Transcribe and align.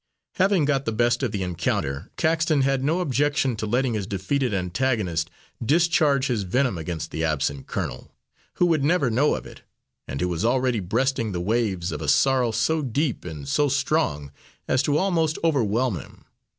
Having 0.37 0.65
got 0.65 0.85
the 0.85 0.91
best 0.91 1.21
of 1.21 1.31
the 1.31 1.43
encounter, 1.43 2.09
Caxton 2.17 2.63
had 2.63 2.83
no 2.83 3.01
objection 3.01 3.55
to 3.57 3.67
letting 3.67 3.93
his 3.93 4.07
defeated 4.07 4.51
antagonist 4.51 5.29
discharge 5.63 6.25
his 6.25 6.41
venom 6.41 6.75
against 6.75 7.11
the 7.11 7.23
absent 7.23 7.67
colonel, 7.67 8.11
who 8.55 8.65
would 8.65 8.83
never 8.83 9.11
know 9.11 9.35
of 9.35 9.45
it, 9.45 9.61
and 10.07 10.19
who 10.19 10.27
was 10.27 10.43
already 10.43 10.79
breasting 10.79 11.33
the 11.33 11.39
waves 11.39 11.91
of 11.91 12.01
a 12.01 12.07
sorrow 12.07 12.49
so 12.49 12.81
deep 12.81 13.23
and 13.23 13.47
so 13.47 13.67
strong 13.69 14.31
as 14.67 14.87
almost 14.87 15.35
to 15.35 15.45
overwhelm 15.45 15.99
him. 15.99 16.25